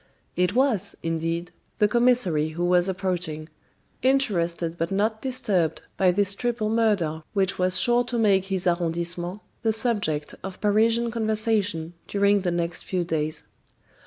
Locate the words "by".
5.95-6.09